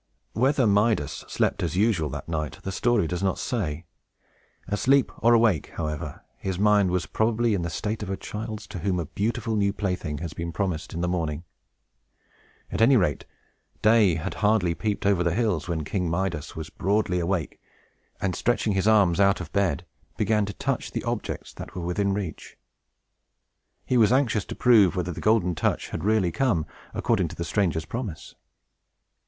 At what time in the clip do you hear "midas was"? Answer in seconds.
16.09-16.71